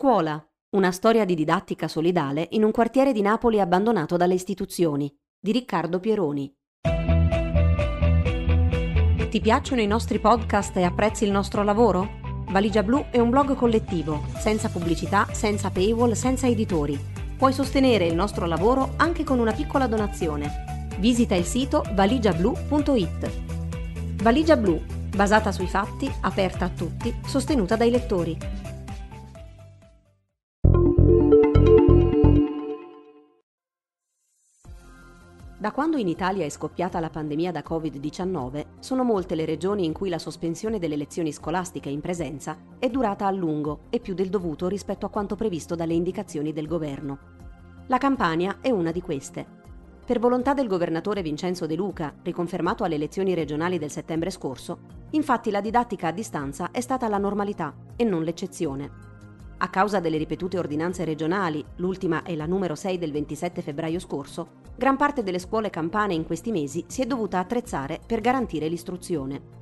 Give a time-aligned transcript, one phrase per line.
[0.00, 0.42] Scuola,
[0.76, 6.00] una storia di didattica solidale in un quartiere di Napoli abbandonato dalle istituzioni, di Riccardo
[6.00, 6.50] Pieroni.
[9.28, 12.08] Ti piacciono i nostri podcast e apprezzi il nostro lavoro?
[12.48, 16.98] Valigia Blu è un blog collettivo, senza pubblicità, senza paywall, senza editori.
[17.36, 20.86] Puoi sostenere il nostro lavoro anche con una piccola donazione.
[20.98, 24.22] Visita il sito valigiablu.it.
[24.22, 24.82] Valigia Blu,
[25.14, 28.59] basata sui fatti, aperta a tutti, sostenuta dai lettori.
[35.60, 39.92] Da quando in Italia è scoppiata la pandemia da Covid-19, sono molte le regioni in
[39.92, 44.30] cui la sospensione delle lezioni scolastiche in presenza è durata a lungo e più del
[44.30, 47.18] dovuto rispetto a quanto previsto dalle indicazioni del governo.
[47.88, 49.46] La Campania è una di queste.
[50.06, 54.78] Per volontà del governatore Vincenzo De Luca, riconfermato alle elezioni regionali del settembre scorso,
[55.10, 59.09] infatti la didattica a distanza è stata la normalità e non l'eccezione.
[59.62, 64.48] A causa delle ripetute ordinanze regionali, l'ultima è la numero 6 del 27 febbraio scorso,
[64.74, 69.58] gran parte delle scuole campane in questi mesi si è dovuta attrezzare per garantire l'istruzione.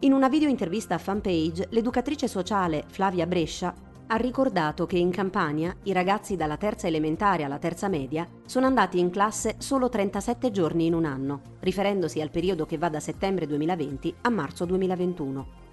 [0.00, 3.74] In una video intervista a fanpage, l'educatrice sociale Flavia Brescia
[4.06, 9.00] ha ricordato che in Campania i ragazzi dalla terza elementare alla terza media sono andati
[9.00, 13.48] in classe solo 37 giorni in un anno, riferendosi al periodo che va da settembre
[13.48, 15.63] 2020 a marzo 2021.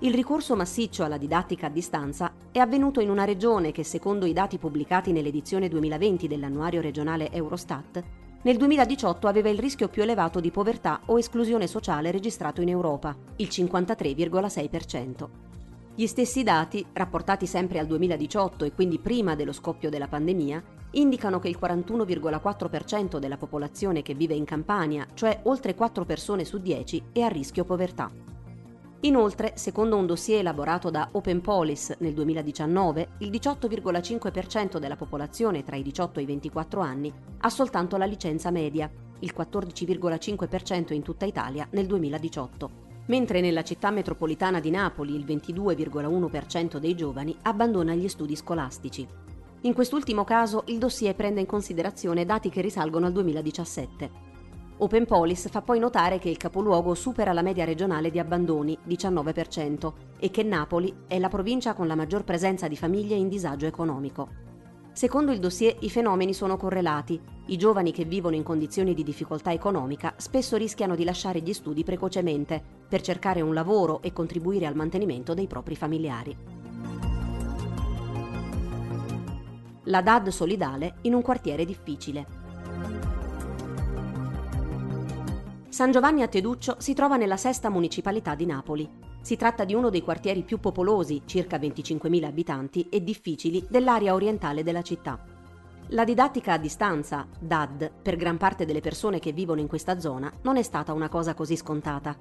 [0.00, 4.32] Il ricorso massiccio alla didattica a distanza è avvenuto in una regione che, secondo i
[4.32, 8.04] dati pubblicati nell'edizione 2020 dell'annuario regionale Eurostat,
[8.42, 13.16] nel 2018 aveva il rischio più elevato di povertà o esclusione sociale registrato in Europa,
[13.38, 15.28] il 53,6%.
[15.96, 20.62] Gli stessi dati, rapportati sempre al 2018 e quindi prima dello scoppio della pandemia,
[20.92, 26.58] indicano che il 41,4% della popolazione che vive in Campania, cioè oltre 4 persone su
[26.60, 28.27] 10, è a rischio povertà.
[29.02, 35.76] Inoltre, secondo un dossier elaborato da Open Police nel 2019, il 18,5% della popolazione tra
[35.76, 38.90] i 18 e i 24 anni ha soltanto la licenza media,
[39.20, 46.76] il 14,5% in tutta Italia nel 2018 mentre nella città metropolitana di Napoli il 22,1%
[46.76, 49.06] dei giovani abbandona gli studi scolastici.
[49.62, 54.27] In quest'ultimo caso il dossier prende in considerazione dati che risalgono al 2017.
[54.80, 59.92] Open Police fa poi notare che il capoluogo supera la media regionale di abbandoni, 19%,
[60.20, 64.28] e che Napoli è la provincia con la maggior presenza di famiglie in disagio economico.
[64.92, 67.20] Secondo il dossier i fenomeni sono correlati.
[67.46, 71.82] I giovani che vivono in condizioni di difficoltà economica spesso rischiano di lasciare gli studi
[71.82, 76.36] precocemente per cercare un lavoro e contribuire al mantenimento dei propri familiari.
[79.84, 82.37] La DAD solidale in un quartiere difficile.
[85.78, 88.90] San Giovanni a Teduccio si trova nella sesta municipalità di Napoli.
[89.20, 94.64] Si tratta di uno dei quartieri più popolosi, circa 25.000 abitanti, e difficili dell'area orientale
[94.64, 95.24] della città.
[95.90, 100.32] La didattica a distanza, DAD, per gran parte delle persone che vivono in questa zona,
[100.42, 102.16] non è stata una cosa così scontata.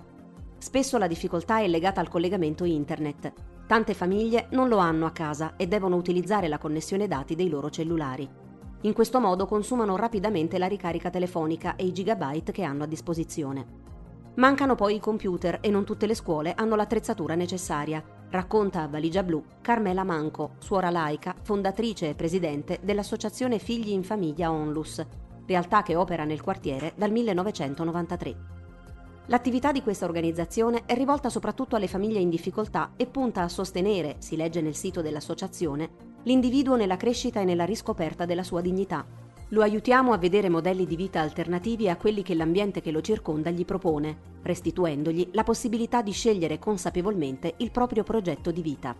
[0.59, 3.34] Spesso la difficoltà è legata al collegamento internet.
[3.66, 7.72] Tante famiglie non lo hanno a casa e devono utilizzare la connessione dati dei loro
[7.72, 8.29] cellulari.
[8.82, 13.86] In questo modo consumano rapidamente la ricarica telefonica e i gigabyte che hanno a disposizione.
[14.36, 19.24] Mancano poi i computer e non tutte le scuole hanno l'attrezzatura necessaria, racconta a Valigia
[19.24, 25.04] Blu Carmela Manco, suora laica, fondatrice e presidente dell'associazione Figli in Famiglia Onlus,
[25.48, 28.36] realtà che opera nel quartiere dal 1993.
[29.26, 34.18] L'attività di questa organizzazione è rivolta soprattutto alle famiglie in difficoltà e punta a sostenere,
[34.20, 39.06] si legge nel sito dell'associazione, l'individuo nella crescita e nella riscoperta della sua dignità.
[39.52, 43.50] Lo aiutiamo a vedere modelli di vita alternativi a quelli che l'ambiente che lo circonda
[43.50, 48.94] gli propone, restituendogli la possibilità di scegliere consapevolmente il proprio progetto di vita.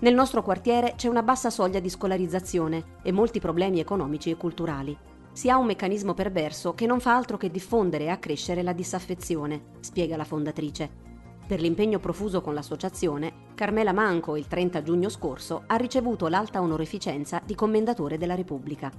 [0.00, 4.96] Nel nostro quartiere c'è una bassa soglia di scolarizzazione e molti problemi economici e culturali.
[5.30, 9.76] Si ha un meccanismo perverso che non fa altro che diffondere e accrescere la disaffezione,
[9.78, 11.06] spiega la fondatrice.
[11.48, 17.40] Per l'impegno profuso con l'associazione, Carmela Manco il 30 giugno scorso ha ricevuto l'alta onorificenza
[17.42, 18.92] di Commendatore della Repubblica.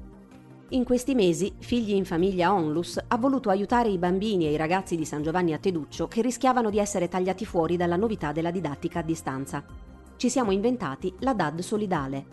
[0.69, 4.95] In questi mesi, Figli in Famiglia Onlus ha voluto aiutare i bambini e i ragazzi
[4.95, 8.97] di San Giovanni a Teduccio che rischiavano di essere tagliati fuori dalla novità della didattica
[8.99, 9.63] a distanza.
[10.15, 12.25] Ci siamo inventati la DAD solidale.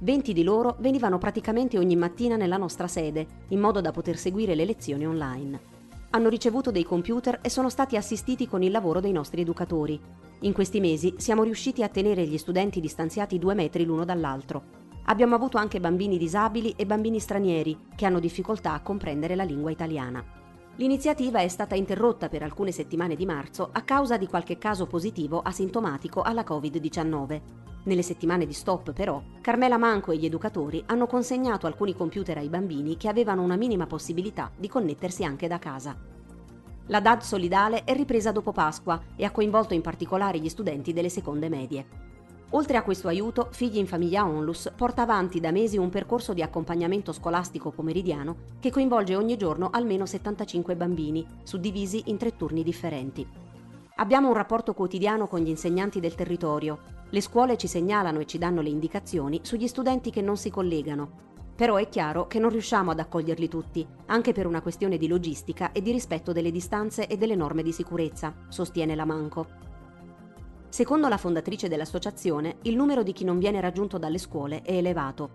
[0.00, 4.54] 20 di loro venivano praticamente ogni mattina nella nostra sede, in modo da poter seguire
[4.54, 5.71] le lezioni online
[6.14, 10.00] hanno ricevuto dei computer e sono stati assistiti con il lavoro dei nostri educatori.
[10.40, 14.80] In questi mesi siamo riusciti a tenere gli studenti distanziati due metri l'uno dall'altro.
[15.04, 19.70] Abbiamo avuto anche bambini disabili e bambini stranieri che hanno difficoltà a comprendere la lingua
[19.70, 20.41] italiana.
[20.76, 25.42] L'iniziativa è stata interrotta per alcune settimane di marzo a causa di qualche caso positivo
[25.42, 27.40] asintomatico alla Covid-19.
[27.84, 32.48] Nelle settimane di stop, però, Carmela Manco e gli educatori hanno consegnato alcuni computer ai
[32.48, 35.94] bambini che avevano una minima possibilità di connettersi anche da casa.
[36.86, 41.10] La DAD solidale è ripresa dopo Pasqua e ha coinvolto in particolare gli studenti delle
[41.10, 42.11] seconde medie.
[42.54, 46.42] Oltre a questo aiuto, Figli in Famiglia Onlus porta avanti da mesi un percorso di
[46.42, 53.26] accompagnamento scolastico pomeridiano che coinvolge ogni giorno almeno 75 bambini, suddivisi in tre turni differenti.
[53.96, 58.36] Abbiamo un rapporto quotidiano con gli insegnanti del territorio, le scuole ci segnalano e ci
[58.36, 61.30] danno le indicazioni sugli studenti che non si collegano.
[61.56, 65.72] Però è chiaro che non riusciamo ad accoglierli tutti, anche per una questione di logistica
[65.72, 69.71] e di rispetto delle distanze e delle norme di sicurezza, sostiene la Manco.
[70.72, 75.28] Secondo la fondatrice dell'associazione, il numero di chi non viene raggiunto dalle scuole è elevato.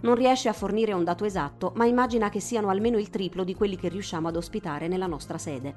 [0.00, 3.54] Non riesce a fornire un dato esatto, ma immagina che siano almeno il triplo di
[3.54, 5.76] quelli che riusciamo ad ospitare nella nostra sede.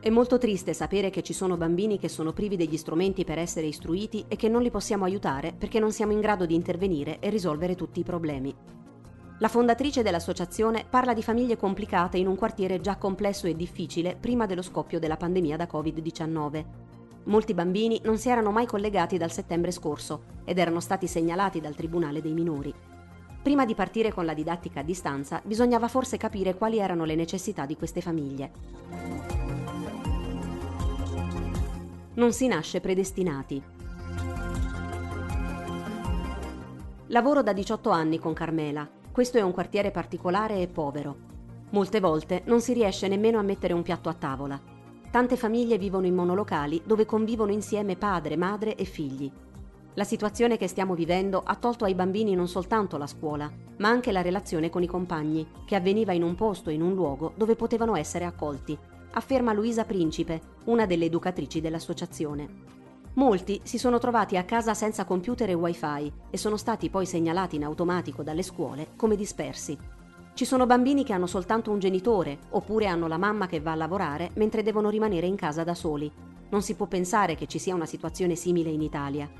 [0.00, 3.66] È molto triste sapere che ci sono bambini che sono privi degli strumenti per essere
[3.66, 7.28] istruiti e che non li possiamo aiutare perché non siamo in grado di intervenire e
[7.28, 8.56] risolvere tutti i problemi.
[9.40, 14.46] La fondatrice dell'associazione parla di famiglie complicate in un quartiere già complesso e difficile prima
[14.46, 16.89] dello scoppio della pandemia da Covid-19.
[17.24, 21.74] Molti bambini non si erano mai collegati dal settembre scorso ed erano stati segnalati dal
[21.74, 22.74] Tribunale dei minori.
[23.42, 27.66] Prima di partire con la didattica a distanza bisognava forse capire quali erano le necessità
[27.66, 28.50] di queste famiglie.
[32.14, 33.62] Non si nasce predestinati.
[37.06, 38.88] Lavoro da 18 anni con Carmela.
[39.10, 41.16] Questo è un quartiere particolare e povero.
[41.70, 44.69] Molte volte non si riesce nemmeno a mettere un piatto a tavola.
[45.10, 49.28] Tante famiglie vivono in monolocali dove convivono insieme padre, madre e figli.
[49.94, 54.12] La situazione che stiamo vivendo ha tolto ai bambini non soltanto la scuola, ma anche
[54.12, 57.96] la relazione con i compagni, che avveniva in un posto, in un luogo dove potevano
[57.96, 58.78] essere accolti,
[59.14, 62.48] afferma Luisa Principe, una delle educatrici dell'associazione.
[63.14, 67.56] Molti si sono trovati a casa senza computer e wifi e sono stati poi segnalati
[67.56, 69.76] in automatico dalle scuole come dispersi.
[70.32, 73.76] Ci sono bambini che hanno soltanto un genitore oppure hanno la mamma che va a
[73.76, 76.10] lavorare mentre devono rimanere in casa da soli.
[76.50, 79.30] Non si può pensare che ci sia una situazione simile in Italia.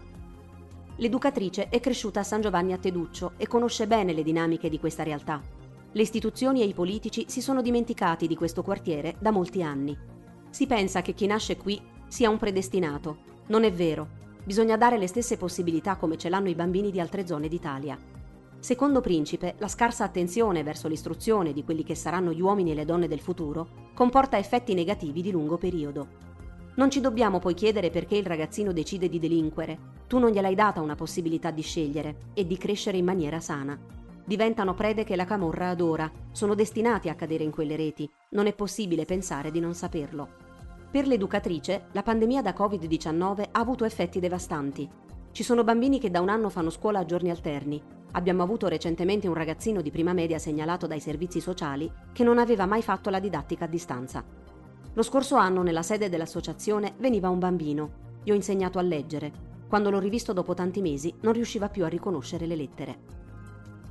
[0.97, 5.03] L'educatrice è cresciuta a San Giovanni a Teduccio e conosce bene le dinamiche di questa
[5.03, 5.41] realtà.
[5.93, 9.97] Le istituzioni e i politici si sono dimenticati di questo quartiere da molti anni.
[10.51, 13.17] Si pensa che chi nasce qui sia un predestinato.
[13.47, 14.19] Non è vero.
[14.45, 17.99] Bisogna dare le stesse possibilità come ce l'hanno i bambini di altre zone d'Italia.
[18.61, 22.85] Secondo Principe, la scarsa attenzione verso l'istruzione di quelli che saranno gli uomini e le
[22.85, 26.29] donne del futuro comporta effetti negativi di lungo periodo.
[26.77, 29.99] Non ci dobbiamo poi chiedere perché il ragazzino decide di delinquere.
[30.07, 33.99] Tu non gliel'hai data una possibilità di scegliere e di crescere in maniera sana
[34.31, 38.53] diventano prede che la camorra adora, sono destinati a cadere in quelle reti, non è
[38.53, 40.29] possibile pensare di non saperlo.
[40.89, 44.89] Per l'educatrice, la pandemia da Covid-19 ha avuto effetti devastanti.
[45.33, 47.83] Ci sono bambini che da un anno fanno scuola a giorni alterni.
[48.13, 52.67] Abbiamo avuto recentemente un ragazzino di prima media segnalato dai servizi sociali che non aveva
[52.67, 54.25] mai fatto la didattica a distanza.
[54.93, 57.91] Lo scorso anno nella sede dell'associazione veniva un bambino.
[58.25, 59.49] Gli ho insegnato a leggere.
[59.69, 62.99] Quando l'ho rivisto dopo tanti mesi non riusciva più a riconoscere le lettere.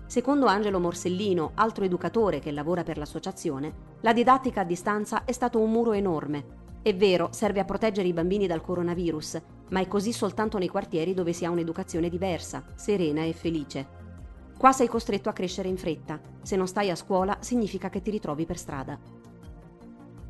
[0.05, 5.59] Secondo Angelo Morsellino, altro educatore che lavora per l'associazione, la didattica a distanza è stato
[5.59, 6.57] un muro enorme.
[6.81, 11.13] È vero, serve a proteggere i bambini dal coronavirus, ma è così soltanto nei quartieri
[11.13, 13.98] dove si ha un'educazione diversa, serena e felice.
[14.59, 16.19] Qua sei costretto a crescere in fretta.
[16.41, 18.99] Se non stai a scuola significa che ti ritrovi per strada.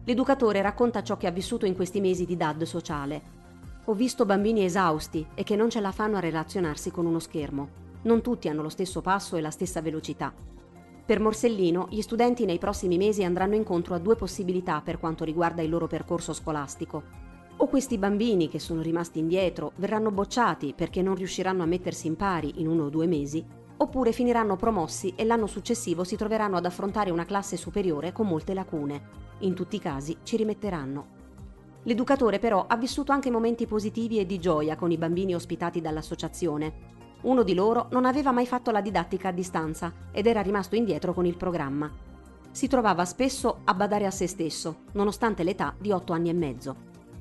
[0.03, 3.21] L'educatore racconta ciò che ha vissuto in questi mesi di DAD sociale.
[3.85, 7.69] Ho visto bambini esausti e che non ce la fanno a relazionarsi con uno schermo.
[8.03, 10.31] Non tutti hanno lo stesso passo e la stessa velocità.
[11.03, 15.63] Per Morsellino, gli studenti nei prossimi mesi andranno incontro a due possibilità per quanto riguarda
[15.63, 17.01] il loro percorso scolastico.
[17.57, 22.15] O questi bambini che sono rimasti indietro verranno bocciati perché non riusciranno a mettersi in
[22.15, 23.43] pari in uno o due mesi,
[23.81, 28.53] oppure finiranno promossi e l'anno successivo si troveranno ad affrontare una classe superiore con molte
[28.53, 29.01] lacune.
[29.39, 31.17] In tutti i casi ci rimetteranno.
[31.83, 36.97] L'educatore però ha vissuto anche momenti positivi e di gioia con i bambini ospitati dall'associazione.
[37.21, 41.13] Uno di loro non aveva mai fatto la didattica a distanza ed era rimasto indietro
[41.13, 41.89] con il programma.
[42.51, 46.75] Si trovava spesso a badare a se stesso, nonostante l'età di otto anni e mezzo.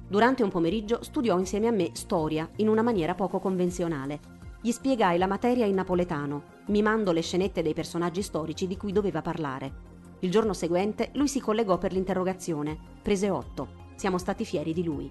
[0.08, 4.37] Durante un pomeriggio studiò insieme a me storia in una maniera poco convenzionale.
[4.60, 9.22] Gli spiegai la materia in napoletano, mimando le scenette dei personaggi storici di cui doveva
[9.22, 9.86] parlare.
[10.20, 12.76] Il giorno seguente lui si collegò per l'interrogazione.
[13.00, 13.86] Prese otto.
[13.94, 15.08] Siamo stati fieri di lui.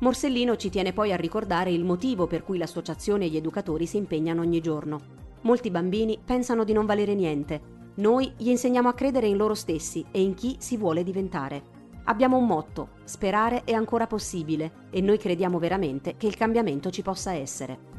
[0.00, 3.96] Morsellino ci tiene poi a ricordare il motivo per cui l'associazione e gli educatori si
[3.96, 5.00] impegnano ogni giorno.
[5.42, 7.72] Molti bambini pensano di non valere niente.
[7.96, 11.72] Noi gli insegniamo a credere in loro stessi e in chi si vuole diventare.
[12.04, 17.00] Abbiamo un motto, sperare è ancora possibile e noi crediamo veramente che il cambiamento ci
[17.00, 17.93] possa essere.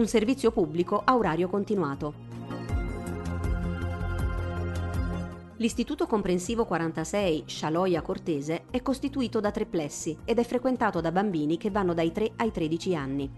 [0.00, 2.28] Un servizio pubblico a orario continuato.
[5.56, 11.58] L'Istituto Comprensivo 46 Scialoia Cortese è costituito da tre plessi ed è frequentato da bambini
[11.58, 13.30] che vanno dai 3 ai 13 anni.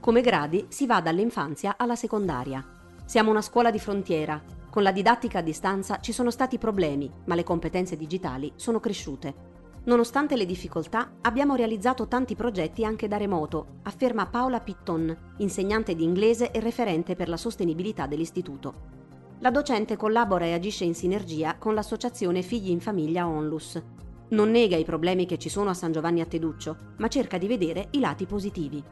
[0.00, 2.66] Come gradi si va dall'infanzia alla secondaria.
[3.04, 4.42] Siamo una scuola di frontiera.
[4.68, 9.49] Con la didattica a distanza ci sono stati problemi, ma le competenze digitali sono cresciute.
[9.82, 16.04] Nonostante le difficoltà, abbiamo realizzato tanti progetti anche da remoto, afferma Paola Pitton, insegnante di
[16.04, 18.98] inglese e referente per la sostenibilità dell'istituto.
[19.38, 23.82] La docente collabora e agisce in sinergia con l'associazione Figli in Famiglia Onlus.
[24.28, 27.46] Non nega i problemi che ci sono a San Giovanni a Teduccio, ma cerca di
[27.46, 28.84] vedere i lati positivi.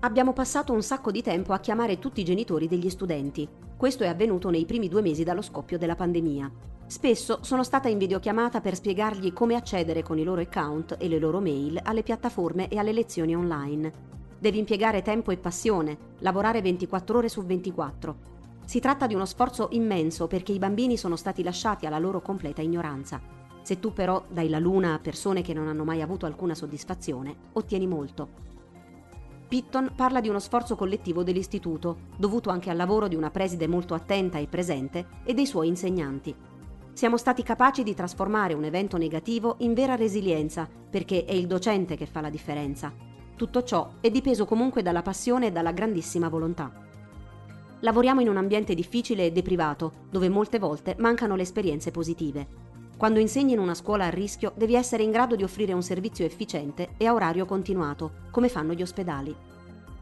[0.00, 3.48] Abbiamo passato un sacco di tempo a chiamare tutti i genitori degli studenti.
[3.84, 6.50] Questo è avvenuto nei primi due mesi dallo scoppio della pandemia.
[6.86, 11.18] Spesso sono stata in videochiamata per spiegargli come accedere con i loro account e le
[11.18, 13.92] loro mail alle piattaforme e alle lezioni online.
[14.38, 18.16] Devi impiegare tempo e passione, lavorare 24 ore su 24
[18.64, 22.62] si tratta di uno sforzo immenso perché i bambini sono stati lasciati alla loro completa
[22.62, 23.20] ignoranza.
[23.60, 27.36] Se tu però dai la luna a persone che non hanno mai avuto alcuna soddisfazione,
[27.52, 28.53] ottieni molto.
[29.54, 33.94] Pitton parla di uno sforzo collettivo dell'istituto, dovuto anche al lavoro di una preside molto
[33.94, 36.34] attenta e presente e dei suoi insegnanti.
[36.92, 41.96] Siamo stati capaci di trasformare un evento negativo in vera resilienza, perché è il docente
[41.96, 42.92] che fa la differenza.
[43.36, 46.72] Tutto ciò è dipeso comunque dalla passione e dalla grandissima volontà.
[47.78, 52.63] Lavoriamo in un ambiente difficile e deprivato, dove molte volte mancano le esperienze positive.
[52.96, 56.24] Quando insegni in una scuola a rischio devi essere in grado di offrire un servizio
[56.24, 59.34] efficiente e a orario continuato, come fanno gli ospedali.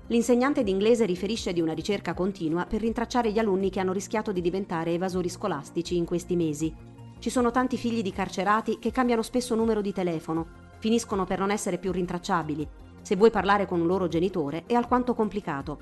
[0.09, 4.43] L'insegnante d'inglese riferisce di una ricerca continua per rintracciare gli alunni che hanno rischiato di
[4.43, 6.75] diventare evasori scolastici in questi mesi.
[7.19, 10.47] Ci sono tanti figli di carcerati che cambiano spesso numero di telefono,
[10.79, 12.69] finiscono per non essere più rintracciabili.
[13.01, 15.79] Se vuoi parlare con un loro genitore è alquanto complicato.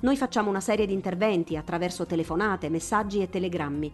[0.00, 3.92] Noi facciamo una serie di interventi attraverso telefonate, messaggi e telegrammi.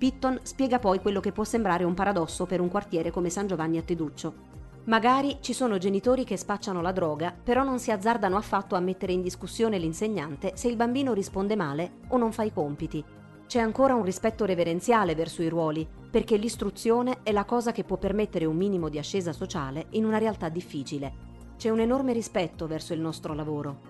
[0.00, 3.76] Pitton spiega poi quello che può sembrare un paradosso per un quartiere come San Giovanni
[3.76, 4.32] a Teduccio.
[4.84, 9.12] Magari ci sono genitori che spacciano la droga, però non si azzardano affatto a mettere
[9.12, 13.04] in discussione l'insegnante se il bambino risponde male o non fa i compiti.
[13.46, 17.98] C'è ancora un rispetto reverenziale verso i ruoli, perché l'istruzione è la cosa che può
[17.98, 21.12] permettere un minimo di ascesa sociale in una realtà difficile.
[21.58, 23.89] C'è un enorme rispetto verso il nostro lavoro.